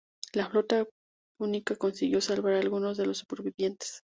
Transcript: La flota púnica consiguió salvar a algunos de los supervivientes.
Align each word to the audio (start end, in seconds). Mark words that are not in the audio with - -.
La 0.39 0.45
flota 0.47 0.87
púnica 1.37 1.75
consiguió 1.75 2.21
salvar 2.21 2.53
a 2.55 2.59
algunos 2.59 2.97
de 2.97 3.05
los 3.05 3.19
supervivientes. 3.19 4.01